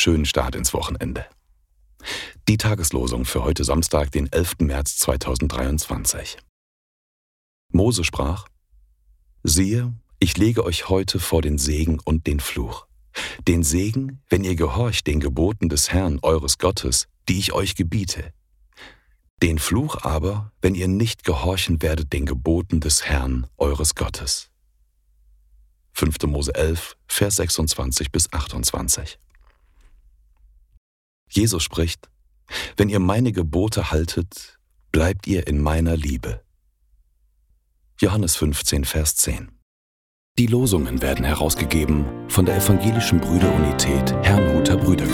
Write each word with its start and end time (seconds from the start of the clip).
schönen 0.00 0.24
Start 0.24 0.54
ins 0.54 0.72
Wochenende. 0.72 1.26
Die 2.48 2.56
Tageslosung 2.56 3.26
für 3.26 3.44
heute 3.44 3.64
Samstag, 3.64 4.10
den 4.12 4.32
11. 4.32 4.60
März 4.60 4.96
2023. 4.96 6.38
Mose 7.70 8.02
sprach, 8.02 8.46
Siehe, 9.42 9.92
ich 10.18 10.38
lege 10.38 10.64
euch 10.64 10.88
heute 10.88 11.20
vor 11.20 11.42
den 11.42 11.58
Segen 11.58 12.00
und 12.02 12.26
den 12.26 12.40
Fluch. 12.40 12.86
Den 13.46 13.62
Segen, 13.62 14.22
wenn 14.30 14.42
ihr 14.42 14.56
gehorcht 14.56 15.06
den 15.06 15.20
Geboten 15.20 15.68
des 15.68 15.92
Herrn 15.92 16.18
eures 16.22 16.56
Gottes, 16.56 17.08
die 17.28 17.38
ich 17.38 17.52
euch 17.52 17.74
gebiete. 17.74 18.32
Den 19.42 19.58
Fluch 19.58 20.02
aber, 20.02 20.52
wenn 20.62 20.74
ihr 20.74 20.88
nicht 20.88 21.24
gehorchen 21.24 21.82
werdet 21.82 22.14
den 22.14 22.24
Geboten 22.24 22.80
des 22.80 23.04
Herrn 23.04 23.46
eures 23.58 23.94
Gottes. 23.94 24.49
5. 26.00 26.22
Mose 26.28 26.54
11, 26.54 26.96
Vers 27.08 27.36
26 27.36 28.10
bis 28.10 28.32
28. 28.32 29.18
Jesus 31.28 31.62
spricht, 31.62 32.08
wenn 32.78 32.88
ihr 32.88 33.00
meine 33.00 33.32
Gebote 33.32 33.90
haltet, 33.90 34.58
bleibt 34.92 35.26
ihr 35.26 35.46
in 35.46 35.60
meiner 35.60 35.98
Liebe. 35.98 36.40
Johannes 38.00 38.34
15, 38.36 38.86
Vers 38.86 39.16
10. 39.16 39.50
Die 40.38 40.46
Losungen 40.46 41.02
werden 41.02 41.26
herausgegeben 41.26 42.06
von 42.30 42.46
der 42.46 42.56
Evangelischen 42.56 43.20
Brüderunität 43.20 44.14
Herrnhuter 44.22 44.78
Brüdergemeine. 44.78 45.09